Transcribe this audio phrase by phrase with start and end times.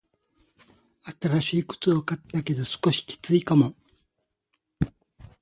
[1.21, 3.75] 新しい靴を買ったけど、少しきついかも。